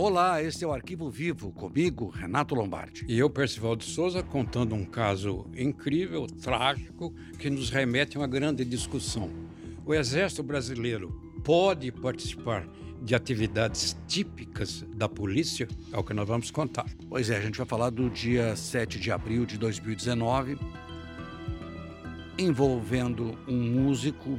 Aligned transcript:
Olá, 0.00 0.40
este 0.40 0.62
é 0.62 0.66
o 0.68 0.72
Arquivo 0.72 1.10
Vivo, 1.10 1.50
comigo, 1.50 2.08
Renato 2.08 2.54
Lombardi. 2.54 3.04
E 3.08 3.18
eu, 3.18 3.28
Percival 3.28 3.74
de 3.74 3.84
Souza, 3.84 4.22
contando 4.22 4.72
um 4.72 4.84
caso 4.84 5.44
incrível, 5.56 6.24
trágico, 6.28 7.12
que 7.36 7.50
nos 7.50 7.68
remete 7.68 8.16
a 8.16 8.20
uma 8.20 8.28
grande 8.28 8.64
discussão. 8.64 9.28
O 9.84 9.92
Exército 9.92 10.44
Brasileiro 10.44 11.10
pode 11.42 11.90
participar 11.90 12.64
de 13.02 13.12
atividades 13.16 13.96
típicas 14.06 14.86
da 14.94 15.08
polícia? 15.08 15.66
É 15.92 15.98
o 15.98 16.04
que 16.04 16.14
nós 16.14 16.28
vamos 16.28 16.52
contar. 16.52 16.86
Pois 17.08 17.28
é, 17.28 17.36
a 17.36 17.40
gente 17.40 17.58
vai 17.58 17.66
falar 17.66 17.90
do 17.90 18.08
dia 18.08 18.54
7 18.54 19.00
de 19.00 19.10
abril 19.10 19.44
de 19.44 19.58
2019, 19.58 20.56
envolvendo 22.38 23.36
um 23.48 23.60
músico, 23.60 24.38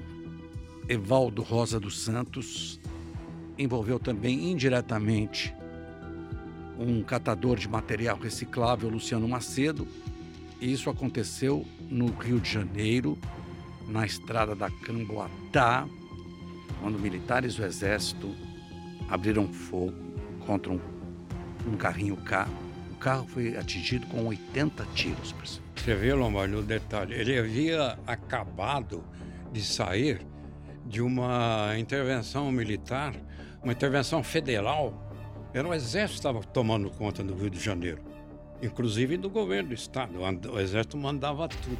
Evaldo 0.87 1.41
Rosa 1.41 1.81
dos 1.81 1.99
Santos, 1.99 2.79
envolveu 3.59 3.99
também 3.99 4.49
indiretamente 4.51 5.53
um 6.79 7.03
catador 7.03 7.57
de 7.57 7.67
material 7.67 8.17
reciclável, 8.17 8.89
Luciano 8.89 9.27
Macedo. 9.27 9.85
E 10.61 10.71
isso 10.71 10.89
aconteceu 10.89 11.65
no 11.89 12.07
Rio 12.07 12.39
de 12.39 12.49
Janeiro, 12.49 13.17
na 13.85 14.05
estrada 14.05 14.55
da 14.55 14.69
Camboatá, 14.71 15.85
quando 16.81 16.97
militares 16.97 17.55
do 17.55 17.65
Exército 17.65 18.33
abriram 19.09 19.51
fogo 19.51 19.93
contra 20.45 20.71
um, 20.71 20.79
um 21.67 21.75
carrinho 21.75 22.15
K. 22.15 22.47
O 22.93 22.95
carro 22.95 23.27
foi 23.27 23.57
atingido 23.57 24.07
com 24.07 24.25
80 24.25 24.85
tiros. 24.93 25.35
Você 25.75 25.95
vê, 25.95 26.13
Lombardi, 26.13 26.53
no 26.53 26.63
detalhe, 26.63 27.13
ele 27.13 27.37
havia 27.37 27.97
acabado 28.07 29.03
de 29.51 29.61
sair 29.61 30.25
de 30.85 31.01
uma 31.01 31.77
intervenção 31.77 32.51
militar 32.51 33.13
uma 33.63 33.73
intervenção 33.73 34.23
federal, 34.23 34.93
era 35.53 35.67
o 35.67 35.73
Exército 35.73 36.13
que 36.13 36.19
estava 36.19 36.43
tomando 36.43 36.89
conta 36.89 37.23
do 37.23 37.33
Rio 37.33 37.49
de 37.49 37.59
Janeiro, 37.59 38.01
inclusive 38.61 39.17
do 39.17 39.29
governo 39.29 39.69
do 39.69 39.75
Estado. 39.75 40.19
O 40.51 40.59
Exército 40.59 40.97
mandava 40.97 41.47
tudo. 41.47 41.79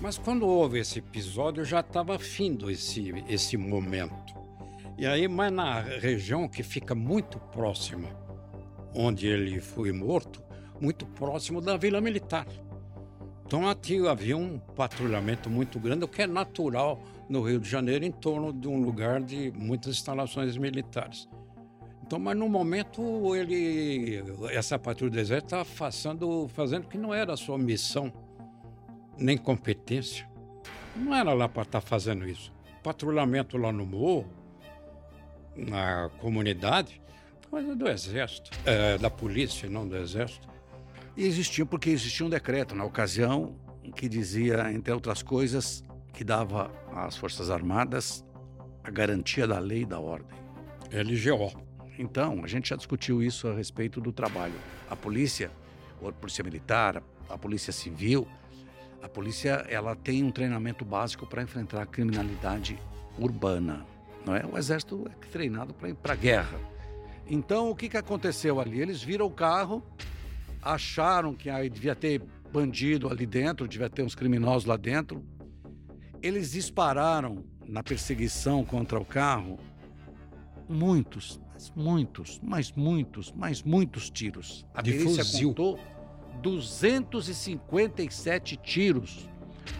Mas 0.00 0.18
quando 0.18 0.46
houve 0.46 0.78
esse 0.78 0.98
episódio, 0.98 1.64
já 1.64 1.80
estava 1.80 2.18
findo 2.18 2.70
esse, 2.70 3.12
esse 3.28 3.56
momento. 3.56 4.34
E 4.98 5.06
aí, 5.06 5.26
mas 5.26 5.52
na 5.52 5.80
região 5.80 6.48
que 6.48 6.62
fica 6.62 6.94
muito 6.94 7.38
próxima, 7.38 8.08
onde 8.94 9.26
ele 9.26 9.60
foi 9.60 9.92
morto, 9.92 10.42
muito 10.80 11.06
próximo 11.06 11.60
da 11.60 11.76
Vila 11.76 12.00
Militar. 12.00 12.46
Então 13.46 13.68
aqui 13.68 14.04
havia 14.08 14.36
um 14.36 14.58
patrulhamento 14.58 15.48
muito 15.48 15.78
grande, 15.78 16.04
o 16.04 16.08
que 16.08 16.22
é 16.22 16.26
natural 16.26 17.00
no 17.28 17.42
Rio 17.42 17.60
de 17.60 17.68
Janeiro, 17.68 18.04
em 18.04 18.10
torno 18.10 18.52
de 18.52 18.66
um 18.66 18.82
lugar 18.82 19.22
de 19.22 19.52
muitas 19.52 19.94
instalações 19.94 20.56
militares. 20.56 21.28
Então, 22.02 22.18
mas 22.18 22.36
no 22.36 22.48
momento 22.48 23.36
ele, 23.36 24.20
essa 24.50 24.76
patrulha 24.80 25.12
do 25.12 25.20
exército 25.20 25.46
estava 25.46 25.64
fazendo, 25.64 26.48
fazendo 26.48 26.88
que 26.88 26.98
não 26.98 27.14
era 27.14 27.34
a 27.34 27.36
sua 27.36 27.56
missão, 27.56 28.12
nem 29.16 29.38
competência. 29.38 30.28
Não 30.96 31.14
era 31.14 31.32
lá 31.32 31.48
para 31.48 31.62
estar 31.62 31.80
tá 31.80 31.86
fazendo 31.86 32.28
isso. 32.28 32.52
Patrulhamento 32.82 33.56
lá 33.56 33.70
no 33.70 33.86
morro, 33.86 34.26
na 35.56 36.10
comunidade, 36.18 37.00
coisa 37.48 37.76
do 37.76 37.88
exército, 37.88 38.50
é, 38.64 38.98
da 38.98 39.08
polícia, 39.08 39.68
não 39.68 39.86
do 39.86 39.96
exército. 39.96 40.55
E 41.16 41.24
existia, 41.24 41.64
porque 41.64 41.90
existia 41.90 42.26
um 42.26 42.30
decreto 42.30 42.74
na 42.74 42.84
ocasião 42.84 43.56
que 43.94 44.08
dizia, 44.08 44.70
entre 44.72 44.92
outras 44.92 45.22
coisas, 45.22 45.82
que 46.12 46.22
dava 46.22 46.70
às 46.92 47.16
Forças 47.16 47.50
Armadas 47.50 48.24
a 48.84 48.90
garantia 48.90 49.46
da 49.46 49.58
lei 49.58 49.82
e 49.82 49.86
da 49.86 49.98
ordem. 49.98 50.36
LGO. 50.92 51.52
Então, 51.98 52.44
a 52.44 52.46
gente 52.46 52.68
já 52.68 52.76
discutiu 52.76 53.22
isso 53.22 53.48
a 53.48 53.54
respeito 53.54 54.00
do 54.00 54.12
trabalho. 54.12 54.54
A 54.90 54.94
polícia, 54.94 55.50
a 56.06 56.12
polícia 56.12 56.44
militar, 56.44 57.02
a 57.28 57.38
polícia 57.38 57.72
civil, 57.72 58.28
a 59.02 59.08
polícia 59.08 59.64
ela 59.68 59.96
tem 59.96 60.22
um 60.22 60.30
treinamento 60.30 60.84
básico 60.84 61.26
para 61.26 61.42
enfrentar 61.42 61.82
a 61.82 61.86
criminalidade 61.86 62.78
urbana. 63.18 63.86
Não 64.24 64.36
é? 64.36 64.44
O 64.44 64.58
exército 64.58 65.06
é 65.10 65.26
treinado 65.28 65.72
para 65.72 65.88
ir 65.88 65.94
para 65.94 66.12
a 66.12 66.16
guerra. 66.16 66.58
Então, 67.28 67.70
o 67.70 67.74
que, 67.74 67.88
que 67.88 67.96
aconteceu 67.96 68.60
ali? 68.60 68.80
Eles 68.80 69.02
viram 69.02 69.26
o 69.26 69.30
carro, 69.30 69.82
acharam 70.62 71.34
que 71.34 71.50
aí 71.50 71.68
devia 71.68 71.94
ter 71.94 72.22
bandido 72.52 73.08
ali 73.08 73.26
dentro, 73.26 73.68
devia 73.68 73.90
ter 73.90 74.02
uns 74.02 74.14
criminosos 74.14 74.64
lá 74.64 74.76
dentro. 74.76 75.24
Eles 76.22 76.52
dispararam 76.52 77.44
na 77.66 77.82
perseguição 77.82 78.64
contra 78.64 78.98
o 78.98 79.04
carro 79.04 79.58
muitos, 80.68 81.40
mas 81.54 81.72
muitos, 81.74 82.40
mas 82.42 82.72
muitos, 82.72 83.32
mas 83.36 83.62
muitos 83.62 84.10
tiros. 84.10 84.66
A 84.74 84.82
De 84.82 84.92
perícia 84.92 85.24
fuzil. 85.24 85.48
contou 85.48 85.78
257 86.42 88.56
tiros. 88.58 89.28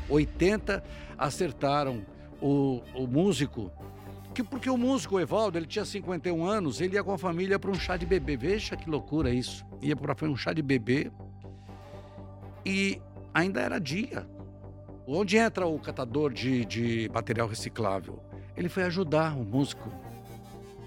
80 0.08 0.82
acertaram 1.16 2.04
o, 2.40 2.82
o 2.94 3.06
músico 3.06 3.70
que 4.36 4.42
porque 4.42 4.68
o 4.68 4.76
músico 4.76 5.18
Evaldo, 5.18 5.56
ele 5.56 5.64
tinha 5.64 5.82
51 5.82 6.44
anos, 6.44 6.82
ele 6.82 6.96
ia 6.96 7.02
com 7.02 7.10
a 7.10 7.16
família 7.16 7.58
para 7.58 7.70
um 7.70 7.74
chá 7.74 7.96
de 7.96 8.04
bebê. 8.04 8.36
Veja 8.36 8.76
que 8.76 8.90
loucura 8.90 9.30
isso. 9.32 9.64
Ia 9.80 9.96
para 9.96 10.14
um 10.28 10.36
chá 10.36 10.52
de 10.52 10.60
bebê 10.60 11.10
e 12.62 13.00
ainda 13.32 13.62
era 13.62 13.80
dia. 13.80 14.28
Onde 15.06 15.38
entra 15.38 15.66
o 15.66 15.78
catador 15.78 16.34
de, 16.34 16.66
de 16.66 17.10
material 17.14 17.48
reciclável? 17.48 18.22
Ele 18.54 18.68
foi 18.68 18.82
ajudar 18.82 19.34
o 19.34 19.42
músico 19.42 19.90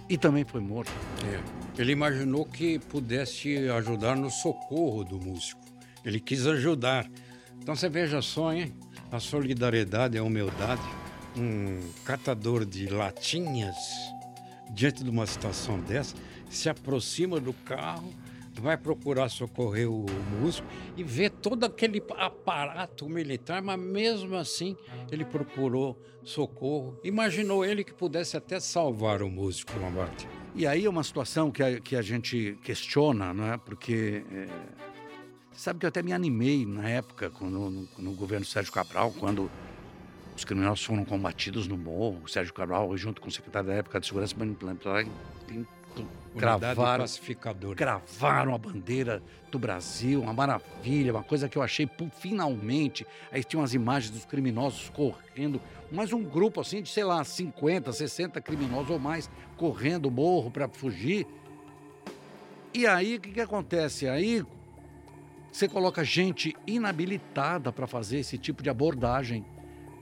e 0.07 0.15
também 0.15 0.45
foi 0.45 0.61
morto. 0.61 0.91
É. 1.25 1.81
Ele 1.81 1.91
imaginou 1.91 2.45
que 2.45 2.77
pudesse 2.77 3.67
ajudar 3.69 4.15
no 4.15 4.29
socorro 4.29 5.03
do 5.03 5.19
músico. 5.19 5.59
Ele 6.05 6.19
quis 6.19 6.45
ajudar. 6.45 7.09
Então 7.59 7.75
você 7.75 7.89
veja 7.89 8.21
só, 8.21 8.53
hein? 8.53 8.75
A 9.11 9.19
solidariedade, 9.19 10.19
a 10.19 10.23
humildade 10.23 10.83
um 11.35 11.79
catador 12.03 12.65
de 12.65 12.87
latinhas, 12.87 13.75
diante 14.71 15.03
de 15.03 15.09
uma 15.09 15.25
situação 15.25 15.79
dessa, 15.79 16.15
se 16.49 16.69
aproxima 16.69 17.39
do 17.39 17.53
carro, 17.53 18.13
vai 18.59 18.77
procurar 18.77 19.29
socorrer 19.29 19.89
o 19.89 20.05
músico 20.39 20.67
e 20.97 21.03
vê 21.03 21.29
todo 21.29 21.63
aquele 21.63 22.03
aparato 22.17 23.07
militar, 23.07 23.61
mas 23.61 23.79
mesmo 23.79 24.35
assim 24.35 24.75
ele 25.11 25.23
procurou 25.23 25.99
socorro. 26.23 26.99
Imaginou 27.03 27.63
ele 27.63 27.83
que 27.83 27.93
pudesse 27.93 28.35
até 28.35 28.59
salvar 28.59 29.21
o 29.21 29.29
músico 29.29 29.77
Lombardi. 29.79 30.27
E 30.55 30.67
aí 30.67 30.85
é 30.85 30.89
uma 30.89 31.03
situação 31.03 31.51
que 31.51 31.63
a, 31.63 31.79
que 31.79 31.95
a 31.95 32.01
gente 32.01 32.57
questiona, 32.63 33.33
não 33.33 33.53
é? 33.53 33.57
Porque 33.57 34.23
é, 34.31 34.47
sabe 35.53 35.79
que 35.79 35.85
eu 35.85 35.89
até 35.89 36.01
me 36.01 36.11
animei 36.11 36.65
na 36.65 36.89
época, 36.89 37.31
no, 37.41 37.69
no, 37.69 37.87
no 37.97 38.11
governo 38.13 38.45
Sérgio 38.45 38.73
Cabral, 38.73 39.13
quando 39.17 39.49
os 40.39 40.45
criminosos 40.45 40.85
foram 40.85 41.03
combatidos 41.03 41.67
no 41.67 41.77
morro. 41.77 42.21
O 42.23 42.27
Sérgio 42.27 42.53
Cabral, 42.53 42.95
junto 42.97 43.21
com 43.21 43.27
o 43.27 43.31
secretário 43.31 43.67
da 43.67 43.75
época 43.75 43.99
de 43.99 44.07
Segurança 44.07 44.35
Alimentar, 44.39 45.05
gravaram, 46.33 47.05
gravaram 47.75 48.55
a 48.55 48.57
bandeira 48.57 49.21
do 49.51 49.59
Brasil, 49.59 50.21
uma 50.21 50.31
maravilha, 50.31 51.11
uma 51.11 51.23
coisa 51.23 51.49
que 51.49 51.57
eu 51.57 51.61
achei 51.61 51.89
finalmente. 52.19 53.05
Aí 53.31 53.43
tinha 53.43 53.59
umas 53.59 53.73
imagens 53.73 54.11
dos 54.11 54.25
criminosos 54.25 54.89
correndo, 54.89 55.61
mais 55.91 56.13
um 56.13 56.23
grupo 56.23 56.61
assim 56.61 56.81
de, 56.81 56.89
sei 56.89 57.03
lá, 57.03 57.21
50, 57.21 57.91
60 57.91 58.39
criminosos 58.39 58.91
ou 58.91 58.99
mais 58.99 59.29
correndo 59.57 60.05
o 60.05 60.11
morro 60.11 60.49
para 60.49 60.69
fugir. 60.69 61.27
E 62.73 62.87
aí 62.87 63.17
o 63.17 63.19
que, 63.19 63.31
que 63.31 63.41
acontece? 63.41 64.07
Aí 64.07 64.45
você 65.51 65.67
coloca 65.67 66.01
gente 66.03 66.55
inabilitada 66.65 67.73
para 67.73 67.87
fazer 67.87 68.19
esse 68.19 68.37
tipo 68.37 68.63
de 68.63 68.69
abordagem 68.69 69.43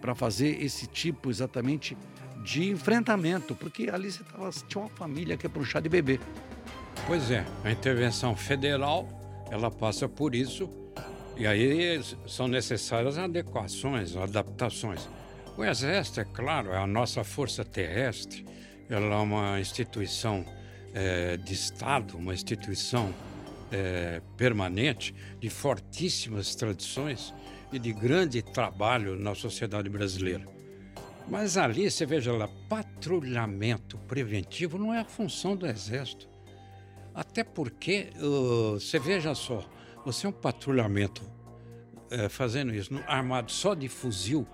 para 0.07 0.15
fazer 0.15 0.63
esse 0.63 0.87
tipo 0.87 1.29
exatamente 1.29 1.97
de 2.41 2.69
enfrentamento, 2.69 3.53
porque 3.53 3.89
ali 3.89 4.09
você 4.09 4.23
tava, 4.23 4.49
tinha 4.65 4.81
uma 4.81 4.89
família 4.89 5.35
que 5.35 5.45
é 5.45 5.49
para 5.49 5.61
chá 5.65 5.81
de 5.81 5.89
bebê. 5.89 6.17
Pois 7.05 7.29
é, 7.29 7.45
a 7.61 7.69
intervenção 7.69 8.33
federal 8.33 9.05
ela 9.51 9.69
passa 9.69 10.07
por 10.07 10.33
isso 10.33 10.69
e 11.35 11.45
aí 11.45 12.01
são 12.25 12.47
necessárias 12.47 13.17
adequações, 13.17 14.15
adaptações. 14.15 15.09
O 15.57 15.65
Exército, 15.65 16.21
é 16.21 16.23
claro, 16.23 16.71
é 16.71 16.77
a 16.77 16.87
nossa 16.87 17.21
força 17.25 17.65
terrestre, 17.65 18.45
ela 18.89 19.13
é 19.13 19.17
uma 19.17 19.59
instituição 19.59 20.45
é, 20.93 21.35
de 21.35 21.53
Estado, 21.53 22.15
uma 22.15 22.33
instituição 22.33 23.13
é, 23.71 24.21
permanente, 24.35 25.13
de 25.39 25.49
fortíssimas 25.49 26.55
tradições 26.55 27.33
e 27.71 27.79
de 27.79 27.91
grande 27.91 28.41
trabalho 28.41 29.15
na 29.15 29.35
sociedade 29.35 29.89
brasileira. 29.89 30.45
Mas 31.27 31.57
ali, 31.57 31.91
você 31.91 32.05
veja 32.05 32.31
lá, 32.31 32.47
patrulhamento 32.69 33.97
preventivo 33.99 34.77
não 34.77 34.93
é 34.93 34.99
a 34.99 35.05
função 35.05 35.55
do 35.55 35.67
Exército. 35.67 36.29
Até 37.13 37.43
porque, 37.43 38.11
uh, 38.17 38.79
você 38.79 38.97
veja 38.97 39.35
só, 39.35 39.67
você 40.05 40.25
é 40.25 40.29
um 40.29 40.33
patrulhamento 40.33 41.23
uh, 42.11 42.29
fazendo 42.29 42.73
isso, 42.73 42.93
armado 43.07 43.51
só 43.51 43.73
de 43.73 43.89
fuzil, 43.89 44.47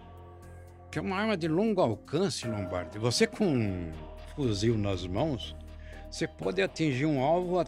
que 0.92 0.98
é 0.98 1.02
uma 1.02 1.16
arma 1.16 1.38
de 1.38 1.48
longo 1.48 1.82
alcance, 1.82 2.48
Lombardi. 2.48 2.98
Você 2.98 3.28
com 3.28 3.46
um 3.46 3.92
fuzil 4.36 4.76
nas 4.78 5.06
mãos, 5.06 5.56
você 6.10 6.28
pode 6.28 6.62
atingir 6.62 7.06
um 7.06 7.22
alvo 7.22 7.60
a 7.60 7.66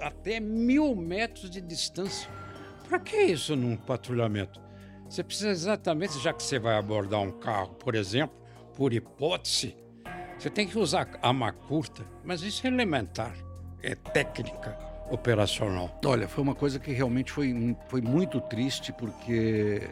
até 0.00 0.40
mil 0.40 0.94
metros 0.94 1.50
de 1.50 1.60
distância. 1.60 2.30
Para 2.88 2.98
que 2.98 3.16
isso 3.16 3.56
num 3.56 3.76
patrulhamento? 3.76 4.60
Você 5.08 5.22
precisa 5.22 5.50
exatamente, 5.50 6.18
já 6.18 6.32
que 6.32 6.42
você 6.42 6.58
vai 6.58 6.76
abordar 6.76 7.20
um 7.20 7.32
carro, 7.32 7.74
por 7.74 7.94
exemplo, 7.94 8.36
por 8.74 8.92
hipótese, 8.92 9.76
você 10.38 10.50
tem 10.50 10.66
que 10.66 10.78
usar 10.78 11.08
arma 11.22 11.52
curta, 11.52 12.04
mas 12.24 12.42
isso 12.42 12.66
é 12.66 12.70
elementar, 12.70 13.34
é 13.82 13.94
técnica 13.94 14.76
operacional. 15.10 15.98
Olha, 16.04 16.28
foi 16.28 16.42
uma 16.42 16.54
coisa 16.54 16.78
que 16.78 16.92
realmente 16.92 17.32
foi, 17.32 17.76
foi 17.88 18.00
muito 18.00 18.40
triste, 18.40 18.92
porque 18.92 19.88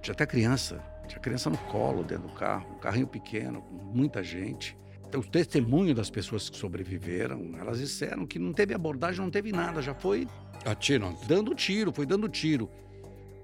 tinha 0.00 0.12
até 0.12 0.24
criança, 0.24 0.82
tinha 1.06 1.20
criança 1.20 1.50
no 1.50 1.58
colo 1.58 2.02
dentro 2.02 2.28
do 2.28 2.34
carro, 2.34 2.66
um 2.76 2.78
carrinho 2.78 3.06
pequeno, 3.06 3.60
com 3.62 3.74
muita 3.74 4.22
gente. 4.22 4.76
O 5.16 5.22
testemunho 5.22 5.94
das 5.94 6.10
pessoas 6.10 6.50
que 6.50 6.56
sobreviveram, 6.56 7.52
elas 7.58 7.78
disseram 7.78 8.26
que 8.26 8.38
não 8.38 8.52
teve 8.52 8.74
abordagem, 8.74 9.20
não 9.20 9.30
teve 9.30 9.52
nada, 9.52 9.80
já 9.80 9.94
foi 9.94 10.26
Atiram. 10.64 11.16
dando 11.28 11.54
tiro, 11.54 11.92
foi 11.92 12.04
dando 12.04 12.28
tiro. 12.28 12.68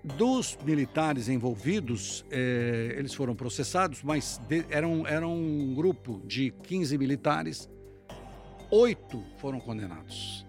Dos 0.02 0.58
militares 0.64 1.28
envolvidos, 1.28 2.24
eh, 2.30 2.94
eles 2.98 3.14
foram 3.14 3.36
processados, 3.36 4.02
mas 4.02 4.40
de, 4.48 4.64
eram, 4.70 5.06
eram 5.06 5.36
um 5.36 5.74
grupo 5.74 6.22
de 6.24 6.50
15 6.62 6.96
militares, 6.96 7.68
oito 8.70 9.22
foram 9.36 9.60
condenados. 9.60 10.46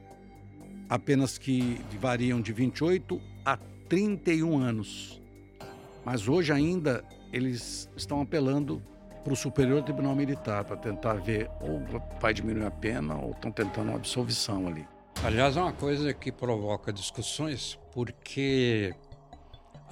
Apenas 0.90 1.38
que 1.38 1.80
variam 2.00 2.42
de 2.42 2.54
28 2.54 3.22
a 3.46 3.58
31 3.90 4.58
anos. 4.58 5.22
Mas 6.06 6.28
hoje 6.28 6.52
ainda 6.52 7.04
eles 7.32 7.90
estão 7.96 8.22
apelando 8.22 8.82
para 9.24 9.34
o 9.34 9.36
Superior 9.36 9.84
Tribunal 9.84 10.16
Militar 10.16 10.64
para 10.64 10.78
tentar 10.78 11.14
ver 11.16 11.50
ou 11.62 11.82
vai 12.20 12.34
diminuir 12.34 12.66
a 12.66 12.72
pena 12.72 13.16
ou 13.16 13.32
estão 13.32 13.52
tentando 13.52 13.90
uma 13.90 13.98
absolvição 13.98 14.68
ali. 14.68 14.88
Aliás, 15.24 15.56
é 15.56 15.62
uma 15.62 15.74
coisa 15.74 16.14
que 16.14 16.32
provoca 16.32 16.92
discussões, 16.92 17.78
porque 17.92 18.96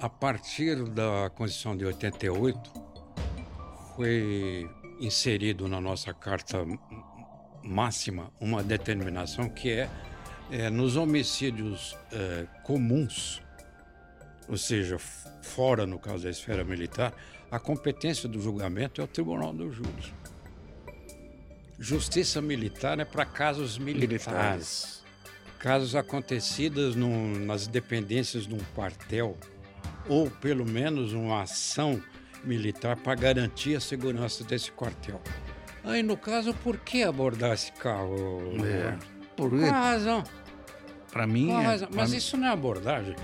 a 0.00 0.08
partir 0.08 0.82
da 0.88 1.30
Constituição 1.34 1.76
de 1.76 1.84
88 1.84 2.58
foi 3.94 4.68
inserido 5.00 5.68
na 5.68 5.80
nossa 5.80 6.12
Carta 6.12 6.66
Máxima 7.62 8.32
uma 8.40 8.62
determinação 8.62 9.48
que 9.48 9.70
é, 9.70 9.88
é 10.50 10.70
nos 10.70 10.96
homicídios 10.96 11.96
é, 12.10 12.46
comuns, 12.64 13.42
ou 14.50 14.56
seja, 14.56 14.98
fora, 14.98 15.86
no 15.86 15.98
caso 15.98 16.24
da 16.24 16.30
esfera 16.30 16.64
militar, 16.64 17.14
a 17.50 17.58
competência 17.58 18.28
do 18.28 18.40
julgamento 18.42 19.00
é 19.00 19.04
o 19.04 19.06
Tribunal 19.06 19.52
do 19.52 19.70
Júri. 19.72 20.12
Justiça 21.78 22.42
militar 22.42 22.98
é 22.98 23.04
para 23.04 23.24
casos 23.24 23.78
militares. 23.78 24.26
militares. 24.26 25.00
Casos 25.58 25.94
acontecidos 25.94 26.94
no, 26.96 27.38
nas 27.38 27.66
dependências 27.66 28.46
de 28.46 28.54
um 28.54 28.60
quartel, 28.74 29.36
ou 30.08 30.30
pelo 30.30 30.66
menos 30.66 31.12
uma 31.12 31.42
ação 31.42 32.02
militar 32.44 32.96
para 32.96 33.14
garantir 33.14 33.76
a 33.76 33.80
segurança 33.80 34.42
desse 34.42 34.70
quartel. 34.72 35.20
Aí, 35.84 36.02
no 36.02 36.16
caso, 36.16 36.52
por 36.54 36.76
que 36.78 37.02
abordar 37.02 37.52
esse 37.52 37.72
carro? 37.72 38.16
É, 38.64 38.98
por 39.36 39.50
Qual 39.50 39.64
a 39.64 39.80
razão? 39.80 40.24
Para 41.10 41.26
mim, 41.26 41.46
Qual 41.48 41.60
é, 41.60 41.64
razão? 41.64 41.88
Mas 41.92 42.10
pra- 42.10 42.18
isso 42.18 42.36
não 42.36 42.48
é 42.48 42.50
abordagem. 42.50 43.16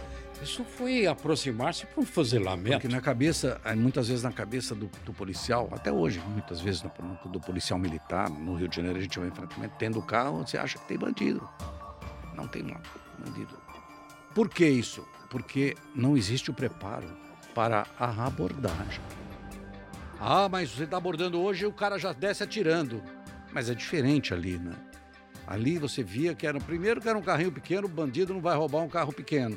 Isso 0.43 0.65
foi 0.65 1.07
aproximar-se 1.07 1.87
para 1.87 2.01
um 2.01 2.07
fuzilamento. 2.07 2.81
Porque 2.81 2.89
na 2.89 3.01
cabeça, 3.01 3.61
eh, 3.65 3.75
muitas 3.75 4.09
vezes 4.09 4.23
na 4.23 4.33
cabeça 4.33 4.75
do, 4.75 4.91
do 5.05 5.13
policial, 5.13 5.69
até 5.73 5.91
hoje, 5.91 6.21
muitas 6.29 6.61
vezes 6.61 6.83
no, 6.83 6.91
do 7.31 7.41
policial 7.41 7.79
militar, 7.79 8.29
no 8.29 8.55
Rio 8.55 8.69
de 8.69 8.77
Janeiro 8.77 8.99
a 8.99 9.03
gente 9.03 9.19
vê 9.19 9.27
enfrentamento, 9.27 9.75
tendo 9.79 10.01
carro, 10.03 10.47
você 10.47 10.59
acha 10.59 10.79
que 10.79 10.87
tem 10.87 10.99
bandido. 10.99 11.49
Não 12.35 12.47
tem 12.47 12.63
bandido. 12.63 13.57
Por 14.35 14.49
que 14.49 14.67
isso? 14.67 15.07
Porque 15.31 15.75
não 15.95 16.17
existe 16.17 16.51
o 16.51 16.55
preparo 16.55 17.09
para 17.55 17.87
a 17.99 18.27
abordagem. 18.27 19.01
Ah, 20.21 20.49
mas 20.49 20.71
você 20.71 20.85
está 20.85 20.99
abordando 20.99 21.41
hoje 21.41 21.65
e 21.65 21.67
o 21.67 21.73
cara 21.73 21.99
já 21.99 22.13
desce 22.13 22.43
atirando. 22.43 23.03
Mas 23.53 23.71
é 23.71 23.75
diferente 23.75 24.35
ali, 24.35 24.59
né? 24.59 24.73
Ali 25.47 25.79
você 25.79 26.03
via 26.03 26.35
que 26.35 26.47
era, 26.47 26.61
primeiro 26.61 27.01
que 27.01 27.09
era 27.09 27.17
um 27.17 27.23
carrinho 27.23 27.53
pequeno, 27.53 27.87
o 27.87 27.91
bandido 27.91 28.35
não 28.35 28.41
vai 28.41 28.57
roubar 28.57 28.83
um 28.83 28.89
carro 28.89 29.13
pequeno. 29.13 29.57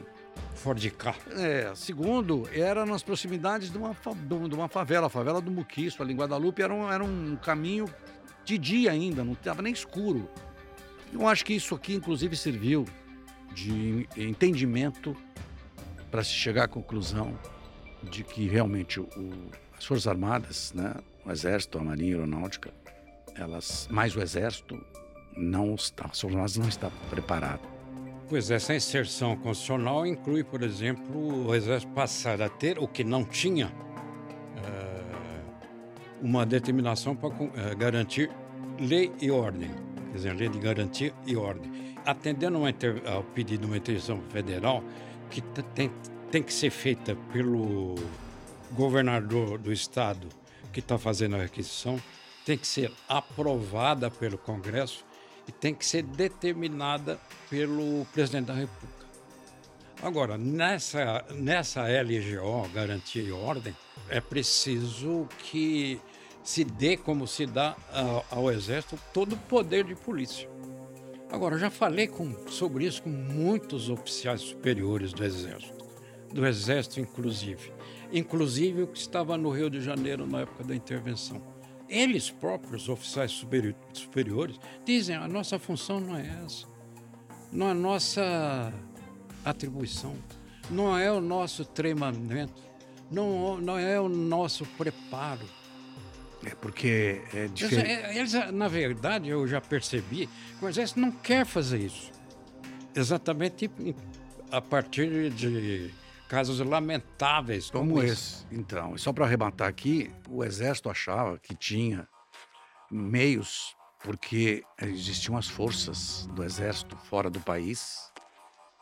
Ford 0.56 0.84
K. 0.92 1.16
É, 1.38 1.72
segundo, 1.76 2.48
era 2.54 2.86
nas 2.86 3.02
proximidades 3.04 3.72
de 3.72 3.78
uma, 3.78 3.96
de 4.48 4.56
uma 4.56 4.68
favela, 4.68 5.08
a 5.08 5.10
favela 5.10 5.40
do 5.42 5.50
Muquiço, 5.52 6.02
ali 6.02 6.14
em 6.14 6.18
Guadalupe, 6.18 6.62
era 6.62 6.74
um, 6.74 6.92
era 6.92 7.04
um 7.04 7.36
caminho 7.38 7.86
de 8.44 8.58
dia 8.58 8.92
ainda, 8.92 9.24
não 9.24 9.34
estava 9.34 9.62
nem 9.62 9.72
escuro. 9.74 10.30
Eu 11.14 11.28
acho 11.28 11.46
que 11.46 11.54
isso 11.54 11.74
aqui, 11.76 11.94
inclusive, 11.96 12.36
serviu 12.36 12.86
de 13.54 14.08
entendimento 14.18 15.16
para 16.12 16.24
se 16.24 16.32
chegar 16.32 16.66
à 16.66 16.68
conclusão 16.68 17.38
de 18.04 18.24
que 18.24 18.48
realmente 18.48 19.00
o- 19.00 19.08
as 19.78 19.86
Forças 19.86 20.08
Armadas, 20.08 20.74
né, 20.74 20.94
o 21.26 21.32
Exército, 21.32 21.78
a 21.78 21.84
Marinha 21.84 22.16
a 22.16 22.18
Aeronáutica, 22.20 22.72
elas, 23.36 23.88
mais 23.92 24.16
o 24.16 24.22
Exército, 24.22 24.80
não 25.38 25.76
está, 25.76 26.06
as 26.06 26.20
Forças 26.20 26.36
Armadas 26.36 26.58
não 26.58 26.68
está 26.68 26.90
preparada. 27.10 27.62
Pois 28.30 28.52
essa 28.52 28.76
inserção 28.76 29.36
constitucional 29.36 30.06
inclui, 30.06 30.44
por 30.44 30.62
exemplo, 30.62 31.48
o 31.48 31.56
Exército 31.56 31.92
passar 31.94 32.40
a 32.44 32.48
ter, 32.48 32.78
o 32.78 32.88
que 32.88 33.04
não 33.04 33.26
tinha, 33.26 33.74
eh, 34.64 35.42
uma 36.22 36.46
determinação 36.46 37.16
para 37.16 37.30
eh, 37.30 37.74
garantir 37.74 38.30
lei 38.80 39.12
e 39.20 39.32
ordem. 39.32 39.72
Quer 40.12 40.16
dizer, 40.16 40.36
lei 40.36 40.48
de 40.48 40.60
garantia 40.60 41.12
e 41.26 41.36
ordem. 41.36 41.96
Atendendo 42.06 42.60
ao 43.08 43.24
pedido 43.24 43.62
de 43.62 43.66
uma 43.66 43.78
intervenção 43.78 44.22
federal, 44.30 44.84
que 45.32 45.42
tem, 45.74 45.92
tem 46.30 46.44
que 46.44 46.54
ser 46.54 46.70
feita 46.70 47.16
pelo 47.34 47.96
governador 48.74 49.58
do 49.58 49.74
estado 49.74 50.30
que 50.72 50.82
está 50.82 51.00
fazendo 51.00 51.36
a 51.36 51.40
requisição, 51.40 52.00
tem 52.46 52.60
que 52.60 52.68
ser 52.68 52.92
aprovada 53.08 54.12
pelo 54.12 54.38
Congresso 54.38 55.04
e 55.50 55.52
tem 55.52 55.74
que 55.74 55.84
ser 55.84 56.04
determinada 56.04 57.20
pelo 57.50 58.06
presidente 58.14 58.46
da 58.46 58.54
República. 58.54 59.08
Agora, 60.00 60.38
nessa, 60.38 61.26
nessa 61.32 61.82
LGO, 61.88 62.70
Garantia 62.72 63.24
e 63.24 63.32
Ordem, 63.32 63.76
é 64.08 64.22
preciso 64.22 65.28
que 65.40 66.00
se 66.44 66.64
dê, 66.64 66.96
como 66.96 67.26
se 67.26 67.48
dá 67.48 67.76
ao, 67.92 68.26
ao 68.30 68.52
Exército, 68.52 69.00
todo 69.12 69.34
o 69.34 69.38
poder 69.38 69.84
de 69.86 69.96
polícia. 69.96 70.48
Agora, 71.32 71.58
já 71.58 71.72
falei 71.72 72.08
com- 72.08 72.48
sobre 72.48 72.86
isso 72.86 73.02
com 73.02 73.10
muitos 73.10 73.90
oficiais 73.90 74.42
superiores 74.42 75.12
do 75.14 75.24
Exército, 75.26 75.84
do 76.32 76.46
Exército 76.46 77.00
inclusive, 77.00 77.74
inclusive 78.14 78.84
o 78.84 78.88
que 78.88 79.00
estava 79.00 79.36
no 79.36 79.50
Rio 79.50 79.70
de 79.70 79.82
Janeiro 79.82 80.28
na 80.28 80.42
época 80.42 80.64
da 80.64 80.76
intervenção. 80.76 81.42
Eles 81.90 82.30
próprios, 82.30 82.88
oficiais 82.88 83.32
superi- 83.32 83.76
superiores, 83.94 84.60
dizem: 84.86 85.16
a 85.16 85.28
nossa 85.28 85.58
função 85.58 86.00
não 86.00 86.16
é 86.16 86.28
essa, 86.46 86.68
não 87.52 87.68
é 87.68 87.72
a 87.72 87.74
nossa 87.74 88.74
atribuição, 89.44 90.16
não 90.70 90.98
é 90.98 91.12
o 91.12 91.20
nosso 91.20 91.66
treinamento, 91.66 92.62
não, 93.10 93.58
não 93.60 93.78
é 93.78 94.00
o 94.00 94.08
nosso 94.08 94.66
preparo. 94.78 95.46
É 96.46 96.52
porque 96.52 97.22
é 97.34 97.38
Eles, 97.46 97.54
diferente. 97.54 98.18
eles, 98.18 98.34
na 98.54 98.68
verdade, 98.70 99.28
eu 99.28 99.46
já 99.48 99.60
percebi 99.60 100.30
que 100.58 100.64
o 100.66 100.70
Exército 100.70 101.00
não 101.00 101.12
quer 101.12 101.46
fazer 101.46 101.80
isso. 101.80 102.12
Exatamente 102.96 103.70
a 104.52 104.62
partir 104.62 105.30
de 105.32 105.92
casos 106.30 106.60
lamentáveis 106.60 107.70
como, 107.72 107.96
Como 107.96 108.04
esse. 108.04 108.46
Então, 108.52 108.98
só 108.98 109.12
para 109.12 109.26
arrematar 109.26 109.68
aqui, 109.68 110.10
o 110.30 110.44
Exército 110.46 110.90
achava 110.90 111.38
que 111.40 111.56
tinha 111.56 112.08
meios, 112.90 113.76
porque 114.04 114.64
existiam 114.82 115.36
as 115.36 115.48
forças 115.48 116.28
do 116.34 116.44
Exército 116.44 116.96
fora 116.96 117.30
do 117.30 117.40
país, 117.40 118.12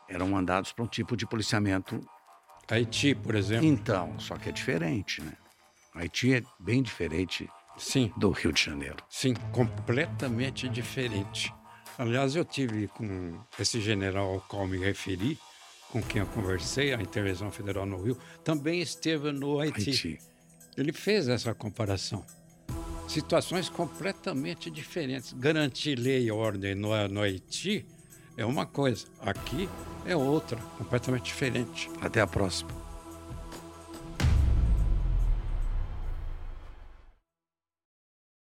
eram 0.08 0.28
mandados 0.28 0.72
para 0.72 0.84
um 0.84 0.88
tipo 0.88 1.16
de 1.16 1.26
policiamento. 1.26 2.06
Haiti, 2.70 3.14
por 3.14 3.34
exemplo. 3.34 3.66
Então, 3.66 4.18
só 4.20 4.36
que 4.36 4.50
é 4.50 4.52
diferente, 4.52 5.22
né? 5.22 5.32
Haiti 5.94 6.34
é 6.34 6.42
bem 6.60 6.82
diferente 6.82 7.48
Sim, 7.78 8.12
do 8.16 8.30
Rio 8.30 8.52
de 8.52 8.62
Janeiro. 8.62 8.96
sim, 9.08 9.34
completamente 9.52 10.68
diferente. 10.68 11.52
Aliás, 11.96 12.36
eu 12.36 12.44
tive 12.44 12.88
com 12.88 13.38
esse 13.58 13.80
general 13.80 14.34
ao 14.34 14.40
qual 14.42 14.66
me 14.66 14.78
referi, 14.78 15.38
com 15.90 16.02
quem 16.02 16.20
eu 16.20 16.26
conversei, 16.26 16.92
a 16.92 17.00
intervenção 17.00 17.50
federal 17.50 17.86
no 17.86 18.02
Rio, 18.02 18.18
também 18.44 18.80
esteve 18.80 19.32
no 19.32 19.58
Haiti. 19.58 19.90
Haiti. 19.90 20.18
Ele 20.76 20.92
fez 20.92 21.28
essa 21.28 21.54
comparação. 21.54 22.24
Situações 23.08 23.68
completamente 23.68 24.70
diferentes. 24.70 25.32
Garantir 25.32 25.98
lei 25.98 26.24
e 26.24 26.30
ordem 26.30 26.74
no, 26.74 26.90
no 27.08 27.22
Haiti 27.22 27.86
é 28.36 28.44
uma 28.44 28.66
coisa, 28.66 29.06
aqui 29.20 29.68
é 30.04 30.14
outra, 30.14 30.58
completamente 30.76 31.24
diferente. 31.24 31.90
Até 32.00 32.20
a 32.20 32.26
próxima. 32.26 32.87